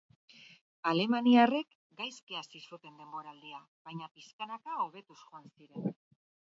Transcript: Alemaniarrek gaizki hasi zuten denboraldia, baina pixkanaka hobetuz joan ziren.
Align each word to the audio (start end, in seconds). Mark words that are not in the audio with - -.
Alemaniarrek 0.91 1.75
gaizki 1.99 2.39
hasi 2.39 2.63
zuten 2.63 2.97
denboraldia, 3.03 3.63
baina 3.91 4.11
pixkanaka 4.19 4.81
hobetuz 4.87 5.21
joan 5.29 5.51
ziren. 5.57 5.93